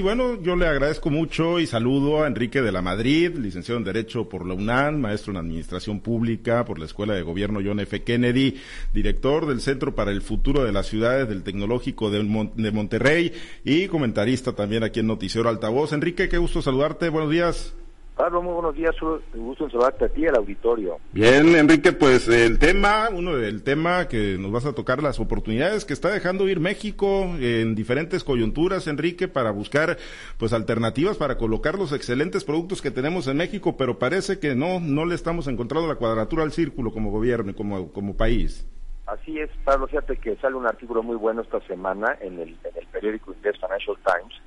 Y 0.00 0.04
bueno, 0.04 0.40
yo 0.40 0.54
le 0.54 0.68
agradezco 0.68 1.10
mucho 1.10 1.58
y 1.58 1.66
saludo 1.66 2.22
a 2.22 2.28
Enrique 2.28 2.62
de 2.62 2.70
la 2.70 2.80
Madrid, 2.80 3.34
licenciado 3.36 3.78
en 3.78 3.84
Derecho 3.84 4.28
por 4.28 4.46
la 4.46 4.54
UNAM, 4.54 5.00
maestro 5.00 5.32
en 5.32 5.38
Administración 5.38 5.98
Pública 5.98 6.64
por 6.64 6.78
la 6.78 6.84
Escuela 6.84 7.14
de 7.14 7.22
Gobierno 7.22 7.58
John 7.64 7.80
F. 7.80 8.04
Kennedy, 8.04 8.60
director 8.94 9.46
del 9.46 9.60
Centro 9.60 9.96
para 9.96 10.12
el 10.12 10.22
Futuro 10.22 10.62
de 10.62 10.70
las 10.70 10.86
Ciudades 10.86 11.28
del 11.28 11.42
Tecnológico 11.42 12.12
de, 12.12 12.48
de 12.54 12.70
Monterrey 12.70 13.32
y 13.64 13.88
comentarista 13.88 14.52
también 14.52 14.84
aquí 14.84 15.00
en 15.00 15.08
Noticiero 15.08 15.48
Altavoz. 15.48 15.92
Enrique, 15.92 16.28
qué 16.28 16.38
gusto 16.38 16.62
saludarte, 16.62 17.08
buenos 17.08 17.32
días. 17.32 17.74
Pablo, 18.18 18.42
muy 18.42 18.52
buenos 18.52 18.74
días. 18.74 19.00
Un 19.00 19.20
gusto 19.32 19.64
en 19.64 19.70
saludarte 19.70 20.06
a 20.06 20.08
ti 20.08 20.26
al 20.26 20.34
auditorio. 20.34 20.98
Bien, 21.12 21.54
Enrique, 21.54 21.92
pues 21.92 22.26
el 22.26 22.58
tema, 22.58 23.08
uno 23.12 23.36
del 23.36 23.62
tema 23.62 24.08
que 24.08 24.36
nos 24.40 24.50
vas 24.50 24.66
a 24.66 24.72
tocar, 24.72 25.00
las 25.00 25.20
oportunidades 25.20 25.84
que 25.84 25.92
está 25.92 26.10
dejando 26.10 26.48
ir 26.48 26.58
México 26.58 27.22
en 27.38 27.76
diferentes 27.76 28.24
coyunturas, 28.24 28.88
Enrique, 28.88 29.28
para 29.28 29.52
buscar 29.52 29.98
pues 30.36 30.52
alternativas 30.52 31.16
para 31.16 31.38
colocar 31.38 31.78
los 31.78 31.92
excelentes 31.92 32.42
productos 32.42 32.82
que 32.82 32.90
tenemos 32.90 33.28
en 33.28 33.36
México, 33.36 33.76
pero 33.76 34.00
parece 34.00 34.40
que 34.40 34.56
no, 34.56 34.80
no 34.80 35.04
le 35.04 35.14
estamos 35.14 35.46
encontrando 35.46 35.86
la 35.86 35.94
cuadratura 35.94 36.42
al 36.42 36.50
círculo 36.50 36.90
como 36.90 37.12
gobierno 37.12 37.52
y 37.52 37.54
como, 37.54 37.92
como 37.92 38.16
país. 38.16 38.66
Así 39.06 39.38
es, 39.38 39.48
Pablo, 39.64 39.86
fíjate 39.86 40.16
que 40.16 40.34
sale 40.38 40.56
un 40.56 40.66
artículo 40.66 41.04
muy 41.04 41.16
bueno 41.16 41.42
esta 41.42 41.60
semana 41.68 42.18
en 42.20 42.40
el, 42.40 42.48
en 42.64 42.76
el 42.80 42.86
periódico 42.88 43.32
inglés 43.32 43.54
Financial 43.60 43.96
Times 44.04 44.42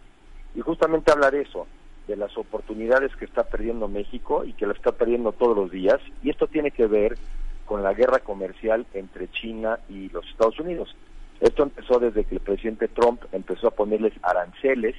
y 0.56 0.60
justamente 0.60 1.10
habla 1.10 1.32
de 1.32 1.44
eso 1.44 1.66
de 2.12 2.18
las 2.18 2.38
oportunidades 2.38 3.16
que 3.16 3.24
está 3.24 3.44
perdiendo 3.44 3.88
México 3.88 4.44
y 4.44 4.52
que 4.52 4.68
la 4.68 4.74
está 4.74 4.92
perdiendo 4.92 5.32
todos 5.32 5.56
los 5.56 5.72
días. 5.72 6.00
Y 6.22 6.30
esto 6.30 6.48
tiene 6.48 6.72
que 6.72 6.86
ver 6.86 7.18
con 7.66 7.84
la 7.84 7.94
guerra 7.94 8.20
comercial 8.20 8.86
entre 8.94 9.32
China 9.32 9.80
y 9.88 10.10
los 10.10 10.28
Estados 10.28 10.60
Unidos. 10.60 10.94
Esto 11.40 11.64
empezó 11.64 12.00
desde 12.00 12.26
que 12.26 12.36
el 12.36 12.42
presidente 12.42 12.90
Trump 12.90 13.22
empezó 13.32 13.70
a 13.70 13.72
ponerles 13.72 14.14
aranceles 14.24 14.96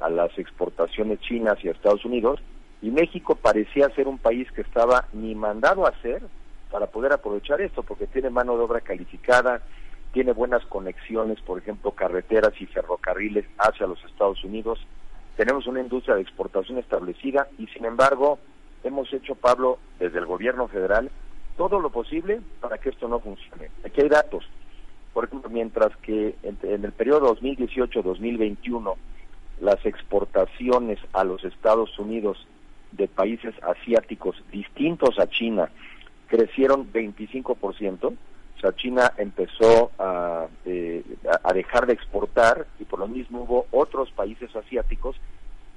a 0.00 0.10
las 0.10 0.36
exportaciones 0.38 1.20
chinas 1.20 1.56
y 1.62 1.68
a 1.68 1.72
Estados 1.72 2.04
Unidos 2.04 2.40
y 2.82 2.90
México 2.90 3.36
parecía 3.36 3.88
ser 3.90 4.08
un 4.08 4.18
país 4.18 4.50
que 4.50 4.62
estaba 4.62 5.06
ni 5.12 5.36
mandado 5.36 5.86
a 5.86 5.90
hacer 5.90 6.22
para 6.72 6.86
poder 6.86 7.12
aprovechar 7.12 7.60
esto, 7.60 7.84
porque 7.84 8.06
tiene 8.06 8.30
mano 8.30 8.56
de 8.56 8.62
obra 8.64 8.80
calificada, 8.80 9.62
tiene 10.12 10.32
buenas 10.32 10.64
conexiones, 10.66 11.40
por 11.42 11.58
ejemplo, 11.58 11.92
carreteras 11.92 12.52
y 12.60 12.66
ferrocarriles 12.66 13.44
hacia 13.58 13.86
los 13.86 14.02
Estados 14.04 14.42
Unidos, 14.42 14.80
tenemos 15.40 15.66
una 15.66 15.80
industria 15.80 16.16
de 16.16 16.20
exportación 16.20 16.76
establecida 16.76 17.48
y 17.56 17.66
sin 17.68 17.86
embargo 17.86 18.38
hemos 18.84 19.10
hecho, 19.10 19.34
Pablo, 19.34 19.78
desde 19.98 20.18
el 20.18 20.26
gobierno 20.26 20.68
federal, 20.68 21.10
todo 21.56 21.80
lo 21.80 21.88
posible 21.88 22.42
para 22.60 22.76
que 22.76 22.90
esto 22.90 23.08
no 23.08 23.20
funcione. 23.20 23.70
Aquí 23.82 24.02
hay 24.02 24.10
datos. 24.10 24.44
Por 25.14 25.24
ejemplo, 25.24 25.48
mientras 25.48 25.96
que 26.02 26.34
en, 26.42 26.84
el 26.84 26.92
periodo 26.92 27.34
2018-2021 27.36 28.94
las 29.62 29.86
exportaciones 29.86 30.98
a 31.14 31.24
los 31.24 31.42
Estados 31.42 31.98
Unidos 31.98 32.46
de 32.92 33.08
países 33.08 33.54
asiáticos 33.62 34.36
distintos 34.52 35.18
a 35.18 35.26
China 35.26 35.70
crecieron 36.26 36.92
25%, 36.92 38.12
o 38.60 38.62
sea, 38.62 38.76
China 38.76 39.14
empezó 39.16 39.90
eh, 40.66 41.02
a, 41.26 41.48
a, 41.48 41.52
dejar 41.54 41.86
de 41.86 41.94
exportar 41.94 42.66
y 42.78 42.84
por 42.84 42.98
lo 42.98 43.08
mismo 43.08 43.40
hubo 43.40 43.66
otros 43.70 44.10
países 44.10 44.54
asiáticos 44.54 45.16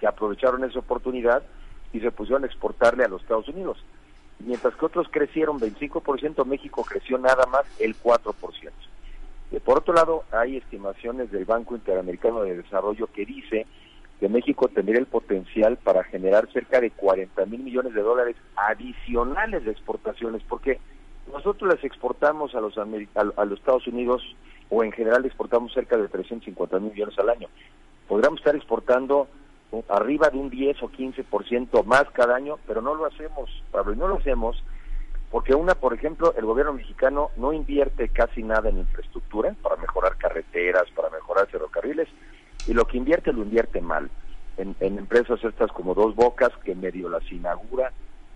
que 0.01 0.05
aprovecharon 0.05 0.65
esa 0.65 0.79
oportunidad 0.79 1.43
y 1.93 2.01
se 2.01 2.11
pusieron 2.11 2.43
a 2.43 2.47
exportarle 2.47 3.05
a 3.05 3.07
los 3.07 3.21
Estados 3.21 3.47
Unidos. 3.47 3.77
Mientras 4.39 4.75
que 4.75 4.85
otros 4.85 5.07
crecieron 5.09 5.61
25%, 5.61 6.45
México 6.45 6.83
creció 6.83 7.17
nada 7.17 7.45
más 7.45 7.63
el 7.79 7.95
4%. 7.95 8.33
Y 9.51 9.59
por 9.59 9.77
otro 9.77 9.93
lado, 9.93 10.25
hay 10.33 10.57
estimaciones 10.57 11.31
del 11.31 11.45
Banco 11.45 11.75
Interamericano 11.75 12.41
de 12.41 12.57
Desarrollo 12.57 13.07
que 13.07 13.25
dice 13.25 13.65
que 14.19 14.27
México 14.27 14.67
tendría 14.67 14.99
el 14.99 15.05
potencial 15.05 15.77
para 15.77 16.03
generar 16.03 16.51
cerca 16.51 16.81
de 16.81 16.91
40 16.91 17.45
mil 17.45 17.63
millones 17.63 17.93
de 17.93 18.01
dólares 18.01 18.35
adicionales 18.57 19.63
de 19.63 19.71
exportaciones, 19.71 20.41
porque 20.49 20.81
nosotros 21.43 21.75
les 21.75 21.83
exportamos 21.83 22.55
a 22.55 22.61
los, 22.61 22.77
a, 22.77 22.85
los 23.45 23.59
Estados 23.59 23.85
Unidos 23.87 24.23
o 24.69 24.81
en 24.81 24.93
general 24.93 25.25
exportamos 25.25 25.73
cerca 25.73 25.97
de 25.97 26.07
350 26.07 26.79
mil 26.79 26.91
millones 26.91 27.19
al 27.19 27.29
año. 27.29 27.49
Podríamos 28.07 28.39
estar 28.39 28.55
exportando 28.55 29.27
arriba 29.89 30.29
de 30.29 30.37
un 30.37 30.49
10 30.49 30.83
o 30.83 30.89
15% 30.89 31.83
más 31.83 32.05
cada 32.13 32.35
año, 32.35 32.59
pero 32.65 32.81
no 32.81 32.95
lo 32.95 33.05
hacemos, 33.05 33.49
Pablo, 33.71 33.93
y 33.93 33.97
no 33.97 34.07
lo 34.07 34.15
hacemos 34.15 34.63
porque 35.31 35.55
una, 35.55 35.73
por 35.73 35.93
ejemplo, 35.95 36.33
el 36.37 36.45
gobierno 36.45 36.73
mexicano 36.73 37.31
no 37.37 37.51
invierte 37.51 38.07
casi 38.09 38.43
nada 38.43 38.69
en 38.69 38.77
infraestructura 38.77 39.53
para 39.63 39.75
mejorar 39.77 40.15
carreteras, 40.15 40.83
para 40.95 41.09
mejorar 41.09 41.47
ferrocarriles, 41.47 42.07
y 42.67 42.73
lo 42.73 42.85
que 42.85 42.97
invierte 42.97 43.33
lo 43.33 43.41
invierte 43.41 43.81
mal. 43.81 44.11
En, 44.57 44.75
en 44.79 44.99
empresas 44.99 45.43
estas 45.43 45.71
como 45.71 45.95
Dos 45.95 46.15
Bocas, 46.15 46.51
que 46.63 46.75
medio 46.75 47.09
las 47.09 47.29
inaugura, 47.31 47.91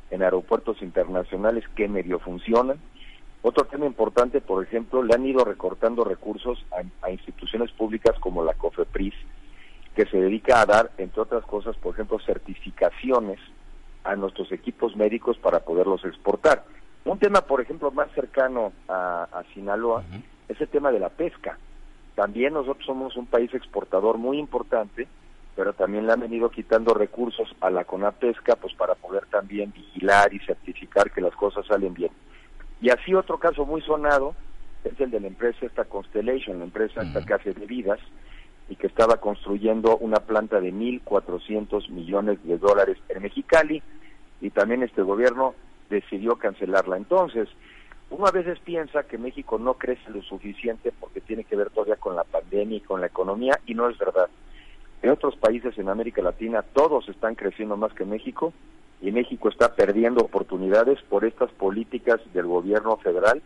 en 0.10 0.24
aeropuertos 0.24 0.82
internacionales 0.82 1.66
que 1.76 1.88
medio 1.88 2.20
funcionan. 2.20 2.80
Otro 3.42 3.66
tema 3.66 3.86
importante, 3.86 4.42
por 4.42 4.64
ejemplo, 4.64 5.04
le 5.04 5.14
han 5.14 5.26
ido 5.26 5.46
recortando 5.46 6.04
recursos 6.04 6.66
a, 7.02 7.12
instituciones 7.12 7.72
públicas 7.72 8.18
como 8.20 8.44
la 8.44 8.54
COFEPRIS, 8.54 9.14
que 9.96 10.06
se 10.06 10.18
dedica 10.18 10.62
a 10.62 10.66
dar, 10.66 10.92
entre 10.98 11.22
otras 11.22 11.44
cosas, 11.46 11.76
por 11.78 11.94
ejemplo, 11.94 12.20
certificaciones 12.20 13.40
a 14.04 14.16
nuestros 14.16 14.52
equipos 14.52 14.96
médicos 14.96 15.38
para 15.38 15.60
poderlos 15.60 16.04
exportar. 16.06 16.66
Un 17.06 17.20
tema, 17.20 17.42
por 17.42 17.62
ejemplo, 17.62 17.92
más 17.92 18.12
cercano 18.12 18.74
a, 18.88 19.44
Sinaloa 19.54 20.04
es 20.48 20.60
el 20.60 20.68
tema 20.68 20.92
de 20.92 21.00
la 21.00 21.10
pesca. 21.10 21.58
También 22.16 22.54
nosotros 22.54 22.86
somos 22.86 23.16
un 23.16 23.28
país 23.28 23.54
exportador 23.54 24.18
muy 24.18 24.40
importante 24.40 25.08
pero 25.58 25.74
también 25.74 26.06
le 26.06 26.14
han 26.14 26.20
venido 26.20 26.52
quitando 26.52 26.94
recursos 26.94 27.50
a 27.62 27.72
la 27.72 27.84
CONAPESCA 27.84 28.58
pues 28.58 28.76
para 28.76 28.94
poder 28.94 29.26
también 29.26 29.74
vigilar 29.74 30.32
y 30.32 30.40
certificar 30.40 31.10
que 31.12 31.20
las 31.20 31.36
cosas 31.36 31.66
salen 31.66 31.96
bien. 31.96 32.12
Y 32.82 32.90
así 32.90 33.14
otro 33.14 33.38
caso 33.38 33.66
muy 33.66 33.82
sonado 33.82 34.36
es 34.84 35.00
el 35.00 35.12
de 35.12 35.20
la 35.20 35.28
empresa 35.28 35.66
esta 35.66 35.86
Constellation, 35.86 36.60
la 36.60 36.66
empresa 36.66 37.02
esta 37.02 37.26
que 37.26 37.34
hace 37.34 37.52
bebidas 37.52 38.00
y 38.70 38.76
que 38.76 38.88
estaba 38.88 39.18
construyendo 39.18 39.98
una 39.98 40.20
planta 40.20 40.60
de 40.60 40.74
1.400 40.74 41.90
millones 41.90 42.44
de 42.44 42.58
dólares 42.58 42.98
en 43.10 43.24
Mexicali 43.24 43.82
y 44.42 44.50
también 44.50 44.84
este 44.84 45.02
gobierno 45.02 45.56
decidió 45.90 46.36
cancelarla. 46.36 46.98
Entonces, 46.98 47.50
uno 48.10 48.28
a 48.28 48.32
veces 48.32 48.60
piensa 48.60 49.04
que 49.04 49.18
México 49.18 49.58
no 49.58 49.76
crece 49.76 50.10
lo 50.12 50.22
suficiente 50.22 50.94
porque 51.00 51.22
tiene 51.22 51.44
que 51.44 51.56
ver 51.56 51.70
todavía 51.70 51.96
con 51.96 52.16
la 52.16 52.24
pandemia 52.24 52.78
y 52.78 52.82
con 52.82 53.02
la 53.02 53.08
economía 53.08 53.60
y 53.66 53.74
no 53.74 53.90
es 53.90 53.98
verdad. 53.98 54.30
En 55.02 55.10
otros 55.10 55.36
países 55.36 55.78
en 55.78 55.90
América 55.90 56.22
Latina 56.22 56.62
todos 56.62 57.08
están 57.10 57.36
creciendo 57.36 57.78
más 57.78 57.94
que 57.94 58.06
México 58.06 58.54
y 59.02 59.12
México 59.12 59.50
está 59.50 59.76
perdiendo 59.76 60.22
oportunidades 60.22 61.00
por 61.10 61.26
estas 61.26 61.52
políticas 61.52 62.20
del 62.34 62.48
gobierno 62.48 62.98
federal 62.98 63.42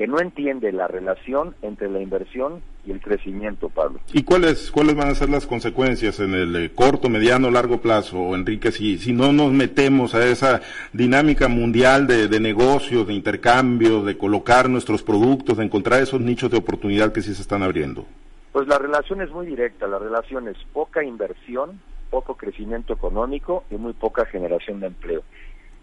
que 0.00 0.06
no 0.06 0.18
entiende 0.18 0.72
la 0.72 0.88
relación 0.88 1.54
entre 1.60 1.90
la 1.90 2.00
inversión 2.00 2.62
y 2.86 2.90
el 2.90 3.02
crecimiento, 3.02 3.68
Pablo. 3.68 4.00
¿Y 4.14 4.22
cuáles 4.22 4.70
cuáles 4.70 4.96
van 4.96 5.08
a 5.08 5.14
ser 5.14 5.28
las 5.28 5.46
consecuencias 5.46 6.20
en 6.20 6.32
el 6.32 6.56
eh, 6.56 6.70
corto, 6.74 7.10
mediano, 7.10 7.50
largo 7.50 7.82
plazo, 7.82 8.34
Enrique, 8.34 8.72
si, 8.72 8.96
si 8.96 9.12
no 9.12 9.30
nos 9.34 9.52
metemos 9.52 10.14
a 10.14 10.24
esa 10.24 10.62
dinámica 10.94 11.48
mundial 11.48 12.06
de, 12.06 12.28
de 12.28 12.40
negocios, 12.40 13.06
de 13.06 13.12
intercambio, 13.12 14.02
de 14.02 14.16
colocar 14.16 14.70
nuestros 14.70 15.02
productos, 15.02 15.58
de 15.58 15.64
encontrar 15.64 16.02
esos 16.02 16.22
nichos 16.22 16.50
de 16.50 16.56
oportunidad 16.56 17.12
que 17.12 17.20
sí 17.20 17.34
se 17.34 17.42
están 17.42 17.62
abriendo? 17.62 18.06
Pues 18.52 18.66
la 18.68 18.78
relación 18.78 19.20
es 19.20 19.30
muy 19.30 19.44
directa, 19.44 19.86
la 19.86 19.98
relación 19.98 20.48
es 20.48 20.56
poca 20.72 21.04
inversión, 21.04 21.78
poco 22.10 22.36
crecimiento 22.36 22.92
económico 22.92 23.64
y 23.70 23.76
muy 23.76 23.92
poca 23.92 24.26
generación 24.26 24.80
de 24.80 24.88
empleo. 24.88 25.22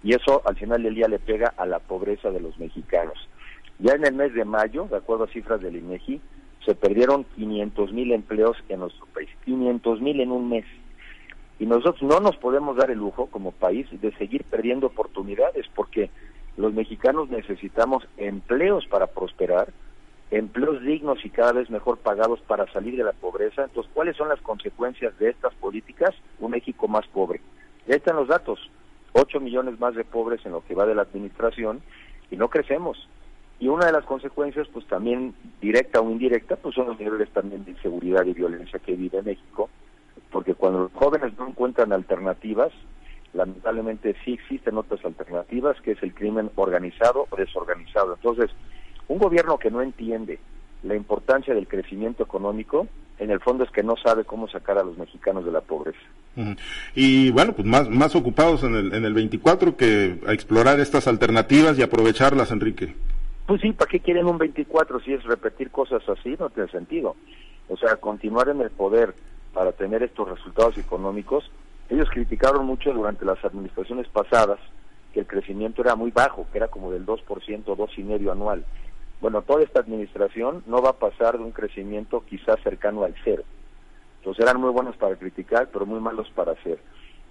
Y 0.03 0.13
eso 0.13 0.41
al 0.45 0.55
final 0.55 0.83
del 0.83 0.95
día 0.95 1.07
le 1.07 1.19
pega 1.19 1.53
a 1.57 1.65
la 1.65 1.79
pobreza 1.79 2.29
de 2.29 2.39
los 2.39 2.57
mexicanos. 2.59 3.17
Ya 3.79 3.93
en 3.93 4.05
el 4.05 4.13
mes 4.13 4.33
de 4.33 4.45
mayo, 4.45 4.87
de 4.89 4.97
acuerdo 4.97 5.25
a 5.25 5.27
cifras 5.27 5.61
del 5.61 5.75
INEGI, 5.75 6.21
se 6.65 6.75
perdieron 6.75 7.23
500 7.35 7.93
mil 7.93 8.11
empleos 8.11 8.57
en 8.69 8.81
nuestro 8.81 9.05
país, 9.07 9.29
500 9.45 10.01
mil 10.01 10.19
en 10.19 10.31
un 10.31 10.49
mes. 10.49 10.65
Y 11.59 11.65
nosotros 11.65 12.03
no 12.03 12.19
nos 12.19 12.35
podemos 12.37 12.75
dar 12.77 12.91
el 12.91 12.99
lujo 12.99 13.27
como 13.27 13.51
país 13.51 13.87
de 14.01 14.11
seguir 14.17 14.43
perdiendo 14.43 14.87
oportunidades 14.87 15.65
porque 15.73 16.09
los 16.57 16.73
mexicanos 16.73 17.29
necesitamos 17.29 18.07
empleos 18.17 18.85
para 18.87 19.07
prosperar, 19.07 19.71
empleos 20.31 20.81
dignos 20.81 21.23
y 21.23 21.29
cada 21.29 21.53
vez 21.53 21.69
mejor 21.69 21.99
pagados 21.99 22.41
para 22.41 22.71
salir 22.71 22.97
de 22.97 23.03
la 23.03 23.13
pobreza. 23.13 23.63
Entonces, 23.63 23.91
¿cuáles 23.93 24.17
son 24.17 24.29
las 24.29 24.41
consecuencias 24.41 25.17
de 25.19 25.29
estas 25.29 25.53
políticas? 25.55 26.13
Un 26.39 26.51
México 26.51 26.87
más 26.87 27.07
pobre. 27.07 27.41
Ya 27.87 27.95
están 27.95 28.17
los 28.17 28.27
datos. 28.27 28.69
8 29.13 29.39
millones 29.39 29.79
más 29.79 29.95
de 29.95 30.03
pobres 30.03 30.45
en 30.45 30.51
lo 30.51 30.63
que 30.63 30.75
va 30.75 30.85
de 30.85 30.95
la 30.95 31.03
administración 31.03 31.81
y 32.29 32.35
no 32.35 32.49
crecemos. 32.49 33.07
Y 33.59 33.67
una 33.69 33.87
de 33.87 33.91
las 33.91 34.05
consecuencias, 34.05 34.67
pues 34.71 34.85
también 34.85 35.33
directa 35.59 35.99
o 36.01 36.11
indirecta, 36.11 36.57
pues 36.57 36.75
son 36.75 36.87
los 36.87 36.99
niveles 36.99 37.29
también 37.29 37.65
de 37.65 37.71
inseguridad 37.71 38.25
y 38.25 38.33
violencia 38.33 38.79
que 38.79 38.95
vive 38.95 39.23
México, 39.23 39.69
porque 40.31 40.53
cuando 40.53 40.79
los 40.79 40.93
jóvenes 40.93 41.35
no 41.39 41.47
encuentran 41.47 41.91
alternativas, 41.91 42.71
lamentablemente 43.33 44.15
sí 44.23 44.33
existen 44.33 44.77
otras 44.77 45.03
alternativas, 45.03 45.81
que 45.81 45.91
es 45.91 46.03
el 46.03 46.13
crimen 46.13 46.51
organizado 46.55 47.25
o 47.29 47.35
desorganizado. 47.35 48.13
Entonces, 48.13 48.51
un 49.07 49.17
gobierno 49.17 49.57
que 49.57 49.71
no 49.71 49.81
entiende 49.81 50.39
la 50.83 50.95
importancia 50.95 51.53
del 51.53 51.67
crecimiento 51.67 52.23
económico 52.23 52.87
en 53.19 53.31
el 53.31 53.39
fondo 53.39 53.63
es 53.63 53.71
que 53.71 53.83
no 53.83 53.95
sabe 53.97 54.25
cómo 54.25 54.47
sacar 54.47 54.77
a 54.77 54.83
los 54.83 54.97
mexicanos 54.97 55.43
de 55.43 55.51
la 55.51 55.61
pobreza. 55.61 55.99
Y 56.93 57.31
bueno, 57.31 57.53
pues 57.53 57.67
más, 57.67 57.89
más 57.89 58.15
ocupados 58.15 58.63
en 58.63 58.75
el, 58.75 58.93
en 58.93 59.05
el 59.05 59.13
24 59.13 59.75
que 59.75 60.19
a 60.27 60.33
explorar 60.33 60.79
estas 60.79 61.07
alternativas 61.07 61.79
y 61.79 61.81
aprovecharlas, 61.81 62.51
Enrique. 62.51 62.93
Pues 63.47 63.61
sí, 63.61 63.71
¿para 63.71 63.89
qué 63.89 64.01
quieren 64.01 64.27
un 64.27 64.37
24 64.37 64.99
si 64.99 65.13
es 65.13 65.23
repetir 65.23 65.71
cosas 65.71 66.07
así? 66.07 66.35
No 66.37 66.49
tiene 66.49 66.69
sentido. 66.69 67.15
O 67.69 67.77
sea, 67.77 67.95
continuar 67.95 68.49
en 68.49 68.61
el 68.61 68.69
poder 68.69 69.15
para 69.53 69.71
tener 69.71 70.03
estos 70.03 70.29
resultados 70.29 70.77
económicos. 70.77 71.49
Ellos 71.89 72.07
criticaron 72.11 72.65
mucho 72.65 72.93
durante 72.93 73.25
las 73.25 73.43
administraciones 73.43 74.07
pasadas 74.09 74.59
que 75.13 75.21
el 75.21 75.25
crecimiento 75.25 75.81
era 75.81 75.95
muy 75.95 76.11
bajo, 76.11 76.45
que 76.51 76.59
era 76.59 76.67
como 76.67 76.91
del 76.91 77.05
2%, 77.05 77.23
2,5% 77.25 78.31
anual. 78.31 78.63
Bueno, 79.19 79.41
toda 79.41 79.63
esta 79.63 79.79
administración 79.79 80.63
no 80.67 80.81
va 80.81 80.91
a 80.91 80.99
pasar 80.99 81.37
de 81.37 81.43
un 81.43 81.51
crecimiento 81.51 82.23
quizás 82.25 82.61
cercano 82.63 83.03
al 83.03 83.15
cero. 83.23 83.43
Entonces 84.19 84.43
eran 84.43 84.61
muy 84.61 84.71
buenos 84.71 84.95
para 84.97 85.15
criticar, 85.15 85.69
pero 85.71 85.85
muy 85.85 85.99
malos 85.99 86.29
para 86.35 86.51
hacer. 86.51 86.79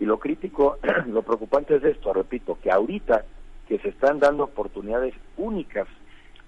Y 0.00 0.04
lo 0.04 0.18
crítico, 0.18 0.78
lo 1.06 1.22
preocupante 1.22 1.76
es 1.76 1.84
esto, 1.84 2.12
repito, 2.12 2.58
que 2.62 2.70
ahorita 2.70 3.24
que 3.68 3.78
se 3.78 3.88
están 3.88 4.20
dando 4.20 4.44
oportunidades 4.44 5.14
únicas 5.36 5.88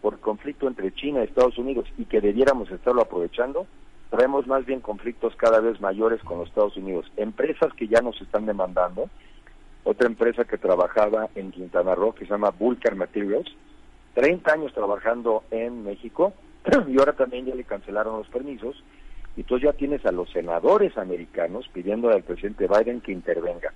por 0.01 0.21
conflicto 0.21 0.69
entre 0.69 0.93
China 0.93 1.21
y 1.21 1.25
Estados 1.25 1.59
Unidos 1.59 1.87
y 1.97 2.05
que 2.05 2.21
debiéramos 2.21 2.71
estarlo 2.71 3.03
aprovechando, 3.03 3.67
traemos 4.11 4.47
más 4.47 4.65
bien 4.65 4.81
conflictos 4.81 5.35
cada 5.37 5.61
vez 5.61 5.81
mayores 5.81 6.23
con 6.23 6.39
los 6.39 6.49
Estados 6.49 6.77
Unidos. 6.77 7.11
Empresas 7.17 7.73
que 7.75 7.89
ya 7.89 8.01
nos 8.01 8.21
están 8.21 8.47
demandando, 8.47 9.09
otra 9.85 10.07
empresa 10.07 10.45
que 10.45 10.59
trabajaba 10.59 11.29
en 11.35 11.51
Quintana 11.51 11.95
Roo 11.95 12.15
que 12.15 12.25
se 12.25 12.31
llama 12.31 12.51
Vulcan 12.51 12.97
Materials, 12.97 13.51
30 14.19 14.53
años 14.53 14.73
trabajando 14.75 15.45
en 15.53 15.85
México 15.85 16.33
y 16.89 16.99
ahora 16.99 17.13
también 17.13 17.47
ya 17.47 17.55
le 17.55 17.63
cancelaron 17.63 18.19
los 18.19 18.27
permisos. 18.27 18.83
Y 19.37 19.43
entonces 19.43 19.67
ya 19.67 19.73
tienes 19.79 20.05
a 20.07 20.11
los 20.11 20.29
senadores 20.31 20.99
americanos 20.99 21.71
pidiendo 21.73 22.11
al 22.11 22.25
presidente 22.25 22.67
Biden 22.67 23.01
que 23.01 23.13
intervenga. 23.13 23.73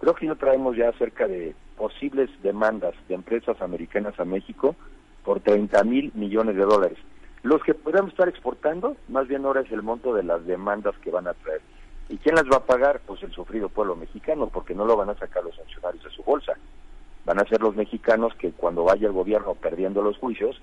Creo 0.00 0.14
que 0.14 0.28
ya 0.28 0.34
traemos 0.34 0.78
ya 0.78 0.90
cerca 0.92 1.28
de 1.28 1.54
posibles 1.76 2.30
demandas 2.42 2.94
de 3.06 3.16
empresas 3.16 3.60
americanas 3.60 4.18
a 4.18 4.24
México 4.24 4.76
por 5.22 5.40
30 5.40 5.84
mil 5.84 6.10
millones 6.14 6.56
de 6.56 6.62
dólares. 6.62 6.96
Los 7.42 7.62
que 7.62 7.74
podemos 7.74 8.12
estar 8.12 8.30
exportando, 8.30 8.96
más 9.08 9.28
bien 9.28 9.44
ahora 9.44 9.60
es 9.60 9.70
el 9.70 9.82
monto 9.82 10.14
de 10.14 10.22
las 10.22 10.46
demandas 10.46 10.94
que 11.02 11.10
van 11.10 11.28
a 11.28 11.34
traer. 11.34 11.60
¿Y 12.08 12.16
quién 12.16 12.34
las 12.34 12.44
va 12.44 12.56
a 12.56 12.64
pagar? 12.64 13.02
Pues 13.06 13.22
el 13.22 13.32
sufrido 13.32 13.68
pueblo 13.68 13.94
mexicano, 13.94 14.48
porque 14.48 14.74
no 14.74 14.86
lo 14.86 14.96
van 14.96 15.10
a 15.10 15.18
sacar 15.18 15.44
los 15.44 15.54
bolsa 15.58 15.75
van 17.36 17.44
a 17.44 17.48
ser 17.50 17.60
los 17.60 17.76
mexicanos 17.76 18.32
que 18.38 18.52
cuando 18.52 18.84
vaya 18.84 19.08
el 19.08 19.12
gobierno 19.12 19.54
perdiendo 19.54 20.00
los 20.00 20.16
juicios, 20.16 20.58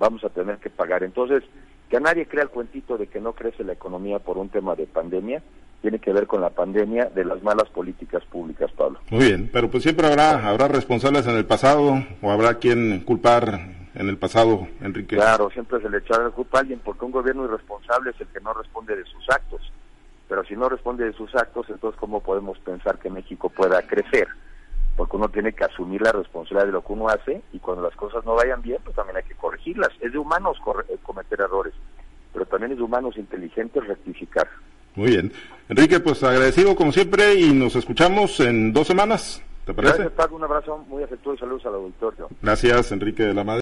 vamos 0.00 0.24
a 0.24 0.28
tener 0.28 0.56
que 0.56 0.68
pagar. 0.68 1.04
Entonces, 1.04 1.44
que 1.88 1.98
a 1.98 2.00
nadie 2.00 2.26
crea 2.26 2.42
el 2.42 2.48
cuentito 2.48 2.98
de 2.98 3.06
que 3.06 3.20
no 3.20 3.32
crece 3.32 3.62
la 3.62 3.74
economía 3.74 4.18
por 4.18 4.36
un 4.36 4.48
tema 4.48 4.74
de 4.74 4.86
pandemia, 4.86 5.40
tiene 5.82 6.00
que 6.00 6.12
ver 6.12 6.26
con 6.26 6.40
la 6.40 6.50
pandemia 6.50 7.06
de 7.14 7.24
las 7.24 7.40
malas 7.44 7.68
políticas 7.70 8.24
públicas, 8.24 8.72
Pablo. 8.72 8.98
Muy 9.10 9.26
bien, 9.26 9.48
pero 9.52 9.70
pues 9.70 9.84
siempre 9.84 10.08
habrá 10.08 10.48
habrá 10.48 10.66
responsables 10.66 11.26
en 11.28 11.36
el 11.36 11.46
pasado 11.46 11.94
o 12.20 12.30
habrá 12.30 12.54
quien 12.54 13.00
culpar 13.04 13.60
en 13.94 14.08
el 14.08 14.18
pasado, 14.18 14.66
Enrique. 14.80 15.14
Claro, 15.14 15.48
siempre 15.50 15.80
se 15.80 15.88
le 15.88 15.98
echará 15.98 16.24
la 16.24 16.30
culpa 16.30 16.58
a 16.58 16.60
alguien 16.62 16.80
porque 16.84 17.04
un 17.04 17.12
gobierno 17.12 17.44
irresponsable 17.44 18.10
es 18.10 18.20
el 18.20 18.26
que 18.26 18.40
no 18.40 18.52
responde 18.52 18.96
de 18.96 19.04
sus 19.04 19.30
actos. 19.30 19.60
Pero 20.28 20.44
si 20.44 20.54
no 20.54 20.68
responde 20.68 21.04
de 21.04 21.12
sus 21.12 21.34
actos, 21.36 21.66
entonces 21.70 21.98
¿cómo 22.00 22.20
podemos 22.20 22.58
pensar 22.58 22.98
que 22.98 23.10
México 23.10 23.48
pueda 23.48 23.80
crecer? 23.82 24.26
Porque 24.96 25.16
uno 25.16 25.28
tiene 25.28 25.52
que 25.52 25.64
asumir 25.64 26.02
la 26.02 26.12
responsabilidad 26.12 26.66
de 26.66 26.72
lo 26.72 26.84
que 26.84 26.92
uno 26.92 27.08
hace 27.08 27.42
y 27.52 27.58
cuando 27.58 27.82
las 27.82 27.96
cosas 27.96 28.24
no 28.24 28.34
vayan 28.34 28.60
bien, 28.62 28.78
pues 28.84 28.96
también 28.96 29.16
hay 29.16 29.24
que 29.24 29.34
corregirlas. 29.34 29.90
Es 30.00 30.12
de 30.12 30.18
humanos 30.18 30.58
eh, 30.88 30.96
cometer 31.02 31.40
errores, 31.40 31.74
pero 32.32 32.46
también 32.46 32.72
es 32.72 32.78
de 32.78 32.84
humanos 32.84 33.16
inteligentes 33.16 33.86
rectificar. 33.86 34.48
Muy 34.94 35.10
bien. 35.10 35.32
Enrique, 35.68 36.00
pues 36.00 36.22
agradecido 36.22 36.74
como 36.74 36.92
siempre 36.92 37.34
y 37.34 37.52
nos 37.52 37.76
escuchamos 37.76 38.40
en 38.40 38.72
dos 38.72 38.86
semanas. 38.86 39.42
¿Te 39.64 39.74
parece? 39.74 39.98
Gracias, 39.98 40.16
Pablo. 40.16 40.36
Un 40.36 40.44
abrazo 40.44 40.78
muy 40.88 41.02
afectuoso 41.02 41.36
y 41.36 41.38
saludos 41.38 41.66
al 41.66 41.74
auditorio. 41.74 42.28
Gracias, 42.42 42.92
Enrique 42.92 43.22
de 43.22 43.34
la 43.34 43.44
Madre. 43.44 43.58